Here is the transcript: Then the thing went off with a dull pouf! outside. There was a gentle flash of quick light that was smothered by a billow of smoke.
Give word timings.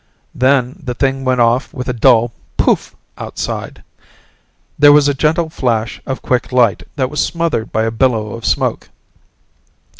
Then 0.33 0.79
the 0.81 0.95
thing 0.95 1.23
went 1.23 1.41
off 1.41 1.71
with 1.75 1.87
a 1.87 1.93
dull 1.93 2.31
pouf! 2.57 2.95
outside. 3.19 3.83
There 4.79 4.91
was 4.91 5.07
a 5.07 5.13
gentle 5.13 5.51
flash 5.51 6.01
of 6.07 6.23
quick 6.23 6.51
light 6.51 6.81
that 6.95 7.11
was 7.11 7.23
smothered 7.23 7.71
by 7.71 7.83
a 7.83 7.91
billow 7.91 8.33
of 8.33 8.43
smoke. 8.43 8.89